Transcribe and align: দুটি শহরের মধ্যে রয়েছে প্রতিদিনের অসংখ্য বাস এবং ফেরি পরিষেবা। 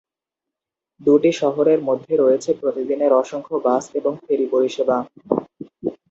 দুটি 1.01 1.31
শহরের 1.41 1.79
মধ্যে 1.83 2.13
রয়েছে 2.15 2.49
প্রতিদিনের 2.53 3.11
অসংখ্য 3.13 3.55
বাস 3.65 3.83
এবং 3.95 4.13
ফেরি 4.23 4.45
পরিষেবা। 4.51 4.97